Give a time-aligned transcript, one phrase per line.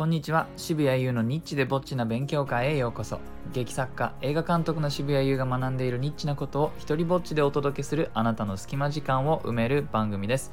[0.00, 0.46] こんにちは。
[0.56, 3.20] 渋谷優のニッチでぼっちな勉強会へようこそ。
[3.52, 10.52] 劇作家映画監督の渋谷優が学んでいるニッチなことを一人ぼっちでお届けするあなたの隙間時間を埋める番組です、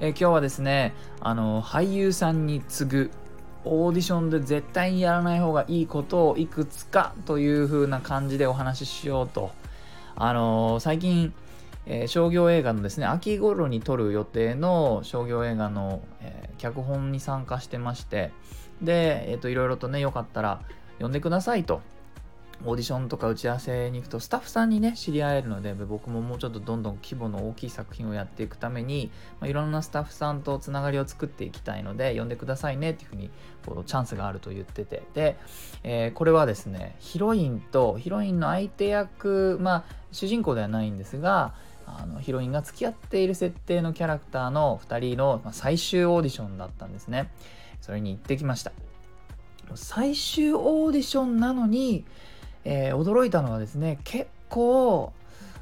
[0.00, 3.10] えー、今日はですねあの俳優さんに次ぐ
[3.64, 9.52] オーディションで絶対にやらない方がいいことをいくつかという風な感じでお話ししようと。
[10.16, 11.32] あのー、最近
[11.86, 18.30] えー、商業映画のですね秋頃に撮る予定の商業映画の、えー、脚本に参加してまして
[18.82, 20.60] で、えっ、と、いろいろとね、よかったら
[20.98, 21.80] 呼んでくださいと。
[22.64, 29.10] オーディションとか打ち合わせに行くとスタッフさんにね知り合えるので僕ももうちょっとどんどん規模の大きい作品をやっていくために、
[29.40, 33.30] まあ、いろんなスタッフさんとつながりを作っていきたいので呼んでくださいねっていうふうに
[33.66, 35.36] こうチャンスがあると言っててで、
[35.82, 47.30] えー、これはですねヒロインとヒロインの相手役まあ主人公ではないんですがあのヒロインが付き合っている設定のキャラクターの2人の最終オーディションだったんですね。
[47.82, 48.72] それに行ってきました
[49.74, 52.04] 最終オーディションなのに、
[52.64, 55.12] えー、驚いたのはですね結構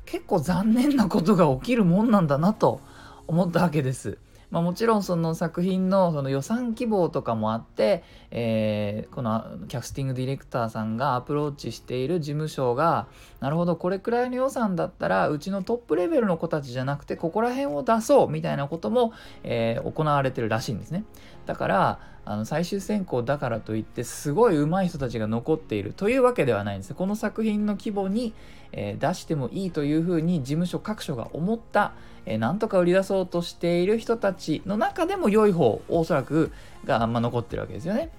[0.05, 2.81] 結構残念なことが起きるもんなんだなと
[3.27, 4.19] 思ったわけです。
[4.51, 13.07] まあ、もちろんその作品のその予算希望とかもあって、えー、このキャスティングディレクターさんがアプローチしている事務所が
[13.39, 19.13] なるほどこれくらいの予算だったらうちのトップレベルの子たちじゃなくてここら辺を出そうみたいなことも、
[19.45, 21.05] えー、行われてるらしいんですね。
[21.47, 26.95] だからあの最終選考だからといってすごい上手い人たちが残っているというわけではないんです。
[26.95, 28.35] この作品の規模に、
[28.73, 31.93] えー、出してもいいというふうに事務所各所が思った、
[32.27, 36.53] えー、なんとか売り出そうとしている人たちの中でも良い方おそらく
[36.85, 38.11] があんま残ってるわけですよね、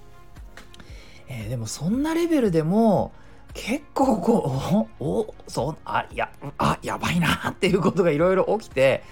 [1.28, 3.12] えー、でもそんなレベルでも
[3.54, 9.02] 結構こうおおそうあやあやばいなっていうことがいろいろ起きて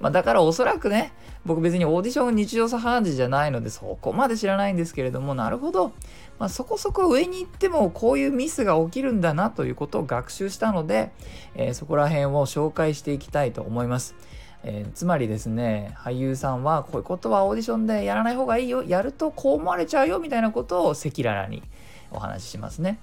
[0.00, 1.12] まあ、だからおそらくね
[1.44, 5.92] 僕別にオーディション日常茶飯事じゃないのでそこまで知らないんですけれどもなるほど、
[6.38, 11.12] まあ、そこそこ上に行ってもこういうミスが起きるんだなということを学習したので、
[11.54, 14.14] えー、そこら辺を紹介していきたいと思います。
[14.62, 21.62] えー、つまりですね俳優さんはこういうことはオーディションでやらない方がいいよやるとこう思われちゃうよみたいなことを赤裸々に
[22.10, 22.98] お話ししますね。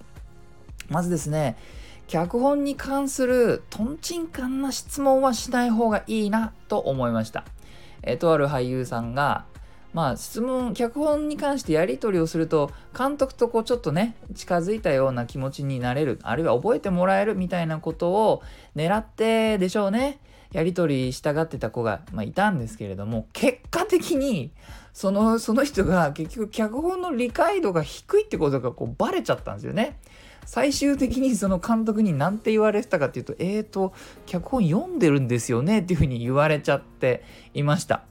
[0.89, 1.57] まずですね
[2.07, 7.43] 脚本に関するとんちんかんな質問はしない方がいいなと思いました。
[8.01, 9.45] えとある俳優さんが、
[9.93, 18.41] まあ質問、脚本に関してやり取りをすると、監督とこうちょっとね、近づいたような気持ちになれる、あるいは覚えてもらえるみたいなことを
[18.75, 20.19] 狙ってでしょうね。
[20.53, 24.51] やり取りしたがってた子が、まあ、いたんですけれども、結果的に、
[24.93, 29.99] その、その人が結局脚本の理解度が低いってことがこうバレちゃったんですよね。
[30.47, 33.94] 最終的にその監督に何て言われてたかっていうと、えーと、
[34.25, 37.22] 脚本読んでるんですよねっていうふうに言われちゃって
[37.53, 38.03] いました。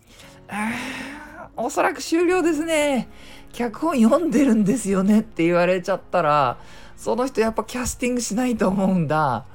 [1.57, 3.09] おそらく終了ですね。
[3.55, 6.59] 脚本読んでるんですよねって言われちゃったら、
[6.95, 9.47] その人やっぱキャスティングしないと思うんだ。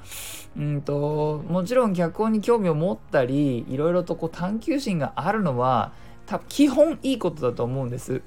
[0.57, 5.93] うんと、もちろん脚本に興味を持ったり、いろいろとこう探求心があるのは、
[6.25, 8.23] 多分基本いいことだと思うんです。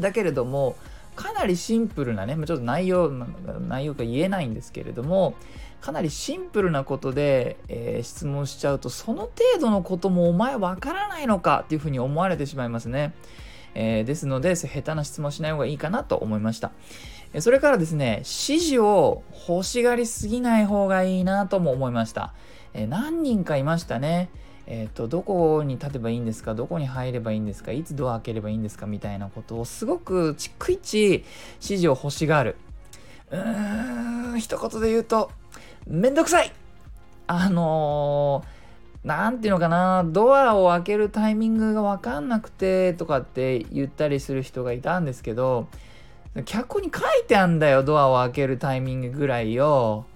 [0.00, 0.74] だけれども、
[1.16, 3.10] かなりシンプルなね、ちょっと内容、
[3.68, 5.34] 内容が言えないんですけれども、
[5.80, 13.14] かなりシンプルなことで、えー、質問しちゃうと、その程度のこともお前わからないのかっていうふうに思われてしまいますね。
[13.74, 16.72] えー、ですので、下手な質問しない方がいいかなと思いました。
[17.38, 18.24] それからですね、指
[18.60, 22.34] 示を欲しがりすぎない方がいいなとも思いました。
[22.74, 24.28] えー、何人かいましたね。
[24.72, 26.54] えーと、どこに立てばいいんですか？
[26.54, 27.72] どこに入ればいいんですか？
[27.72, 28.86] いつドア開ければいいんですか？
[28.86, 31.24] みたいなことをすごく逐一指
[31.60, 32.54] 示を欲しがる。
[33.32, 35.32] うーん一言で言うと
[35.88, 36.52] めんどくさい。
[37.26, 40.04] あのー、ていうのかな？
[40.06, 45.66] ドアを開けるタイミングが分かんなくてとかって言ったりする人がいたんですけど
[46.44, 50.06] 脚本に書いてあんだよドアを開けるタイミングぐらいよ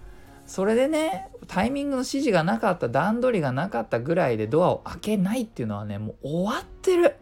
[0.47, 7.17] それでねタイミングの指示がなかった段取りがなかったぐらいでドアを開けないっていうのはねもう終わってる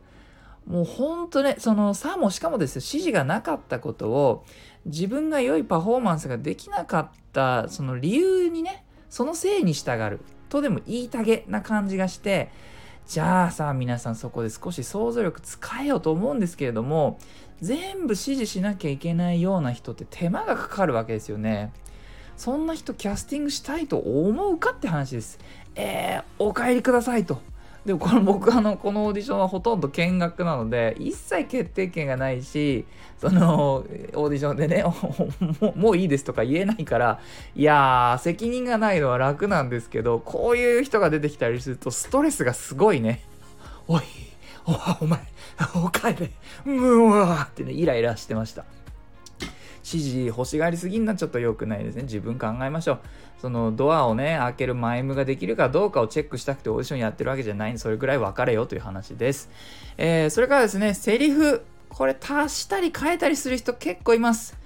[0.67, 4.45] もうほんとねそのさもしかもですよ指示がなかったことを
[4.87, 12.51] 自分が良いパフォーマンスができなかったその理由にねそのせいに従うとでも言いたげな感じがして
[13.07, 17.19] じゃあさ皆さんそこで少し想像力使えようと思うんですけれども
[17.61, 21.73] 全部指示しなきゃいけないような人って手間がかかるわけですよね。
[22.37, 25.39] そんな人キャスティングしたいと思うかって話です。
[25.75, 27.41] えー、お帰りくださいと。
[27.85, 32.85] でもこの僕あのこのオーディションはほとんど見学なので一切決定権がないし
[33.21, 34.85] そのオーディションでね
[35.75, 37.19] もういいですとか言えないから
[37.57, 43.21] いやー責任がないのは楽なんですけどこういう人が出てきたりするとストレスがすごいね
[43.89, 44.03] おい
[44.65, 45.19] おお前
[45.75, 46.31] お帰れ
[46.67, 48.65] うわーってねイライラしてました
[49.85, 52.03] 指示欲しがりすぎんなちょっと良くないですね。
[52.03, 52.99] 自分考えましょう。
[53.41, 59.51] そのドアをね開けるマイムができるかどうかをチェックしたくてオーディションやってるわけじゃないんでそれぐらい分かれよという話です、
[59.99, 61.63] えー、それからですねセリフ。
[61.89, 64.57] これ足したり変えたりする人結構います。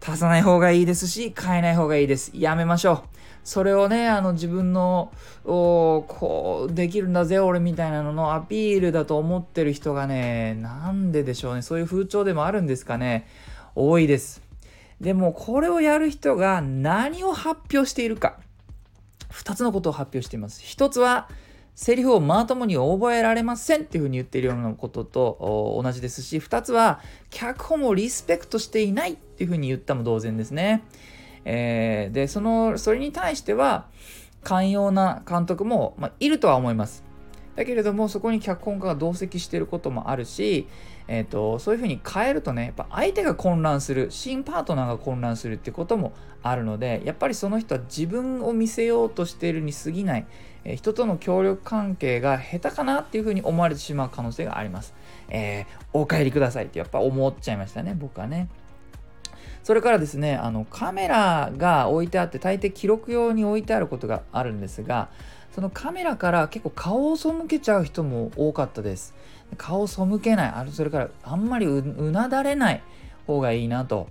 [0.00, 2.30] 足さない方がいいですし変えない方がいいです。
[2.34, 3.02] やめましょう。
[3.42, 5.10] それをねあの自分の
[5.42, 11.62] こうできるんだぜ俺みたいなののアピールだと思ってる人がねなんででしょうね。
[11.62, 13.26] そういう風潮でもあるんですかね。
[13.74, 14.46] 多いです。
[15.00, 18.38] でもこれをやる人が何を発表しているか
[19.30, 21.28] 2つのことを発表しています1つは
[21.78, 27.00] セリフをまともに覚えられませんっていうふうに言っているようなことと同じですし2つは
[27.30, 30.82] 脚本をリスペクトしていないっていうふうに言ったも同然ですね。
[31.44, 33.86] えー、でそのそれに対しては
[34.42, 37.04] 寛容な監督も、まあ、いるとは思います。
[37.54, 40.66] だけれどもそこに脚本家が同席していることもあるし、
[41.08, 46.12] えーと、そういうふうに変えるとねやっぱ相手が混乱する新パートナーが混乱するってことも
[46.42, 50.26] あるのでやっぱりその人は自分を見せようとしているに過ぎない、
[50.64, 54.94] えー、人との協力関係が下手かなっていうふうに思われてしまう可能性があります。
[55.30, 58.48] えー、お帰りくださいってやっぱ思っちゃいましたね僕はね。
[59.62, 65.10] それからですねあのカメラが置いてあって大抵記録用に置いてあることがあるんですが
[65.58, 69.12] そのカメラから結構顔を背けちゃう人も多かったです。
[69.56, 70.48] 顔を背けない。
[70.50, 72.82] あそれからあんまりうなだれない
[73.26, 74.06] 方がいいなと。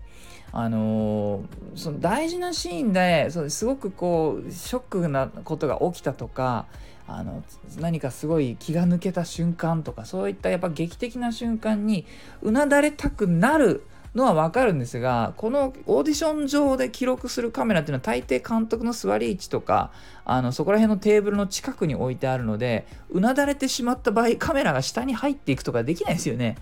[0.52, 6.66] あのー、その大事なシーンでそのすごくこうショックなことが起きたとか
[7.08, 7.42] あの
[7.80, 12.06] 何かすごい気が抜けた瞬間とかそういったやっぱ劇的な瞬間に
[12.42, 13.86] うなだれたくなる
[14.18, 19.92] のは分かるんですがこのオーディション上で記録するカメラっていうのは大抵監督の座り位置とか
[20.26, 26.58] あのそこら辺のテーブルの近くに置いてあるのでうなだれてしまった場合カメラが下に入っていくとかできないですよね。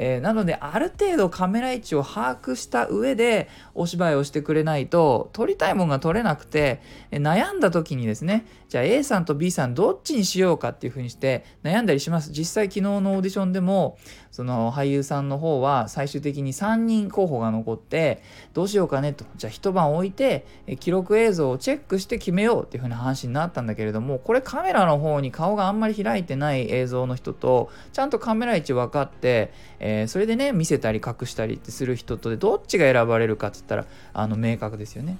[0.00, 6.80] えー、なのである程度カメラ位置を把握した上でお芝居をしてくれないと撮りたいものが撮れなくて、
[7.10, 13.96] え悩んだ時にですねじゃあ A さんと B さんどっちにしようかっていうふうにして悩んだりします実際昨日のオーディションでも
[14.30, 18.22] その俳優さんの方は最終的に3人候補が残って
[18.52, 20.46] どうしようかねとじゃあ一晩置いて
[20.80, 29.50] 記録映像をチェックして決めようっていうふうな話になったんだけれどもこれカメラの方に顔があんまり開いてない映像の人とちゃんとカメラ位置分かって、
[29.80, 35.16] えー、それでね見せたり隠したりってする人とでどっちが選ばれるかって言ったらあの明確ですよね。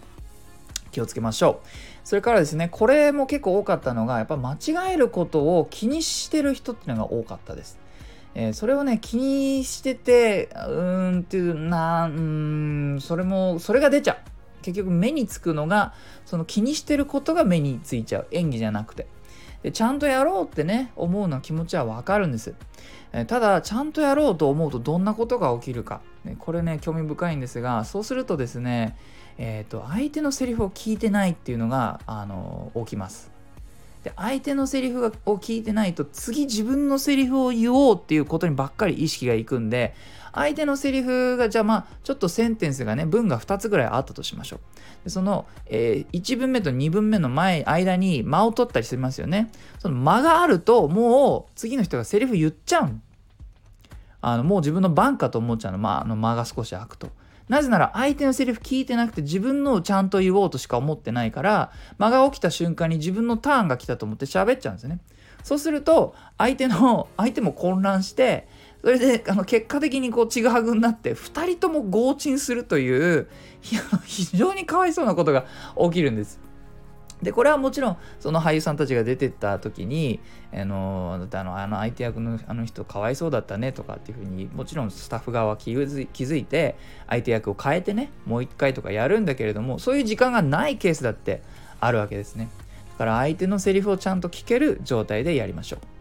[0.98, 1.66] 気をつけましょう。
[2.02, 7.78] それからですね、これも結構多かったのが、やっぱ間違えることを気にしてる人っていうのが多かったです。
[8.34, 14.16] えー、それをね、気にしてて、うーんっていう、なうん、それも、それが出ちゃう。
[14.62, 15.94] 結局目につくのが、
[16.26, 18.26] その気にしてることが目についちゃう。
[18.32, 19.06] 演技じゃなくて。
[19.62, 22.54] でちゃんとやろうってね、思うの気持ちはわかるんです。
[23.12, 26.00] えー、ただ、ちゃんとやろうと思うとどんなことが起きるか。
[26.24, 28.96] ね、これね、興味深いんですが、そうするとですね、
[29.38, 33.38] えーと、相手のセリフを聞いてないっていうのが、あの起きます。
[34.04, 39.94] で相手のセリフを聞いてないと次自分のセリフを言おうっていうことにばっかり意識がいくんで
[40.32, 44.60] 相手のセリフがじゃあまあちょっとセンテンスがね文が2つぐらいあったとしましょう。
[45.04, 49.50] でその、えー、1文目と2文目の前間に間を取ったりしますよね。
[49.78, 53.00] その間があるともう次の人がセリフ言っちゃう。
[54.20, 57.08] あのもう自分の番かと思っちゃうの,、まあ、あの間が少し空くと。
[57.48, 64.98] なぜなら相手のセリフ聞いてなくて自分のをちゃんと言おうとしか思ってないから間が起きた瞬間に自分のターンが来たと思って喋っちゃうんですね。
[65.42, 68.48] そうすると相手の相手も混乱して
[68.82, 73.28] それであの結果的にこうちぐはぐになって2人とも合鎮するという
[74.04, 75.46] 非常にかわいそうなことが
[75.80, 76.47] 起きるんです。
[77.22, 80.20] でこれはもちろんその俳優さんたちが出てった時に
[80.52, 86.76] あのあのあの相手役のあの人かわいそうだったねとかっていうふうにもちろんスタッフ側は気づいて
[87.08, 91.42] 相手役を変えてねもう一回とかやるんだけれどもそういう時間がないケースだって
[91.80, 92.48] あるわけですね。
[92.92, 95.97] だから相手のセリフをちゃんと聞ける状態でやりましょう。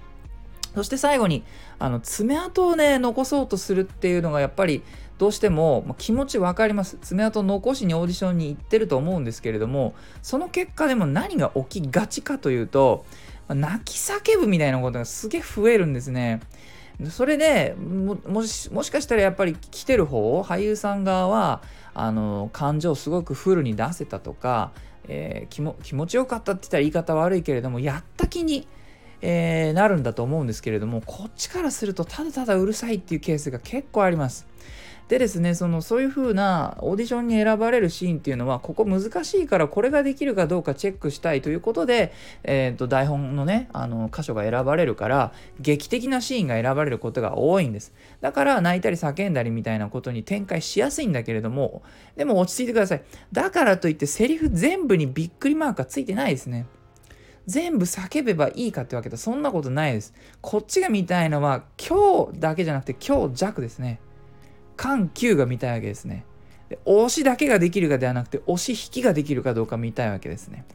[0.78, 1.44] そして最後に
[1.80, 4.84] あの爪痕をね残そうとするっていうのがやっぱり
[5.18, 13.08] どうしても気持ち分かります爪痕残しにオーディションに行ってると思うんですけれどもその結果でも何が起きがちかというと
[13.50, 16.42] 泣き叫ぶみたいなことがすげえ増えるんですね。
[17.10, 21.64] それでもしもしかしたらやっぱり来てる方俳優さん側は
[21.96, 24.72] あの感情をすごくフルに出せたとか、
[25.08, 28.68] えー、気も気持ちよかったって言ったら言い方悪いけれどもやった気に、
[29.22, 34.48] えー、なるんだと思うんですけれどもこっちからするとただただうるさいっていうケースが結構あります。
[35.08, 42.12] でですねそのそういう風なオーディションに選ばれるシーンっていうのはここ難しいからこれができるかどうかチェックしたいということで、
[42.44, 45.32] えー、と台本のねあの箇所が選ばれるから
[45.62, 47.94] 劇的なシーンが選ばれることが多いんです。
[48.20, 51.84] だから泣いたり叫んだりみたいなことに展開しやすいんだけれども
[52.18, 53.04] でも落ち着いてください。
[53.32, 56.66] だからといってセリフ全部にびっくりマークがついてないですね。
[57.48, 60.14] 全部叫べばいいかってわけでそんなことないです。
[60.42, 64.00] こっちが見たいのは今日だけじゃなくて今日弱ですね。
[64.76, 66.26] 緩急が見たいわけですね。
[66.70, 70.66] で押しだけができるかではなくて押し引きができるかどうか見たいわけですね。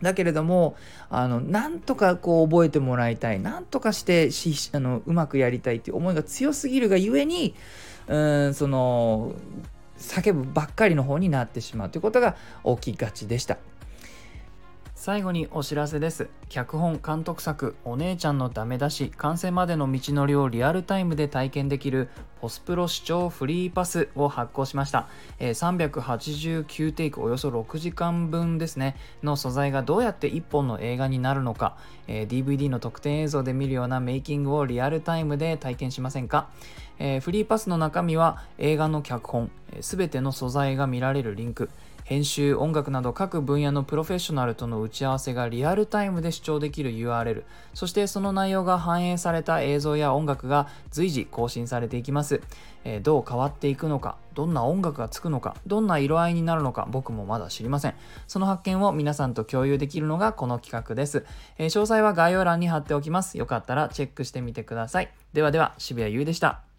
[0.00, 0.76] だけれども、
[1.10, 7.54] あの、なんとかこう覚えてもらいたい、なんとかしてしあのうまくやりたいっていう思いが強すぎるがゆえに、
[8.08, 9.34] うん、その、
[9.98, 13.58] 叫ぶばっかりの方になってしまうということが起きがちでした。
[15.00, 16.28] 最後にお知らせです。
[16.50, 22.10] 脚本監督作「お姉ちゃんのダメ出し」完成までの道のりをリアルタイムで体験できる
[22.42, 28.94] ポスプロ視聴フリーパスを発行しました、え、389テイクおよそ6時間分ですね。
[29.22, 36.50] の素材がどうやって1本の映画になるのか、え、DVD の特典映像で見るようなメイキングをリアルタイムで体験しませんか、
[36.98, 39.50] え、フリーパスの中身は映画の脚本。
[39.80, 41.70] すべての素材が見られるリンク。
[42.10, 52.40] 編集、音楽など各分野のプロフェッショナルとの打ち合わせがリアルタイムで視聴できる URL、そしてその内容が反映された映像や音楽が随時更新されていきます。
[52.82, 57.94] えー、どう変わっていくのか、どんな音楽がつくのか、どんな色合いになるのか、僕もまだ知りません。
[58.26, 61.24] その発見を皆さんと共有できるのがこの企画です。
[61.58, 63.38] えー、詳細は概要欄に貼っておきます。
[63.38, 65.12] よかったらチェックしてみてください。
[65.32, 66.69] ではでは、渋谷優でした。